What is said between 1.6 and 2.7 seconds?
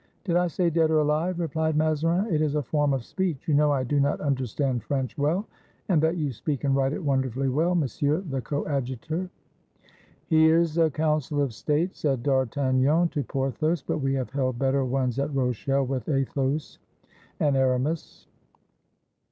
Mazarin. "It is a